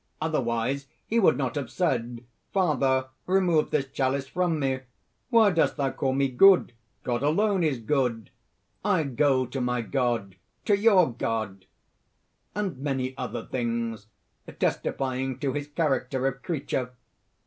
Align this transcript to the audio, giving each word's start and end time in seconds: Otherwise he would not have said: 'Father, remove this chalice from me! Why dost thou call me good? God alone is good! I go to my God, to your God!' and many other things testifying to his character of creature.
Otherwise 0.19 0.87
he 1.05 1.19
would 1.19 1.37
not 1.37 1.53
have 1.53 1.69
said: 1.69 2.25
'Father, 2.51 3.09
remove 3.27 3.69
this 3.69 3.87
chalice 3.87 4.25
from 4.27 4.59
me! 4.59 4.79
Why 5.29 5.51
dost 5.51 5.77
thou 5.77 5.91
call 5.91 6.13
me 6.13 6.27
good? 6.27 6.73
God 7.03 7.21
alone 7.21 7.63
is 7.63 7.77
good! 7.77 8.31
I 8.83 9.03
go 9.03 9.45
to 9.45 9.61
my 9.61 9.83
God, 9.83 10.37
to 10.65 10.75
your 10.75 11.13
God!' 11.13 11.67
and 12.55 12.79
many 12.79 13.15
other 13.15 13.45
things 13.45 14.07
testifying 14.59 15.37
to 15.37 15.53
his 15.53 15.67
character 15.67 16.25
of 16.25 16.41
creature. 16.41 16.93